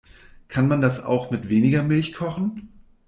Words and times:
Kann 0.47 0.67
man 0.67 0.81
das 0.81 1.05
auch 1.05 1.29
mit 1.29 1.49
weniger 1.49 1.83
Milch 1.83 2.13
kochen? 2.15 2.69